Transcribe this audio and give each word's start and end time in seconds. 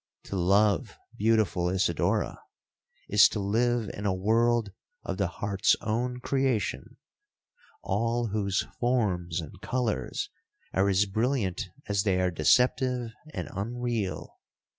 To 0.23 0.35
love, 0.35 0.97
beautiful 1.15 1.69
Isidora, 1.69 2.39
is 3.07 3.29
to 3.29 3.39
live 3.39 3.87
in 3.93 4.07
a 4.07 4.13
world 4.15 4.71
of 5.03 5.17
the 5.17 5.27
heart's 5.27 5.75
own 5.79 6.19
creation—all 6.21 8.29
whose 8.29 8.63
forms 8.79 9.39
and 9.39 9.61
colours 9.61 10.31
are 10.73 10.89
as 10.89 11.05
brilliant 11.05 11.69
as 11.87 12.01
they 12.01 12.19
are 12.19 12.31
deceptive 12.31 13.11
and 13.31 13.47
unreal. 13.53 14.39